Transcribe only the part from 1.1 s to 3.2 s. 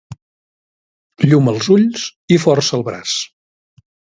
Llum als ulls i força al braç.